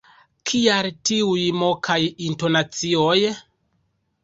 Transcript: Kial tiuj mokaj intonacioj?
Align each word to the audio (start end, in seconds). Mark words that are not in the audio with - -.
Kial 0.51 0.89
tiuj 1.09 1.43
mokaj 1.59 1.99
intonacioj? 2.31 3.21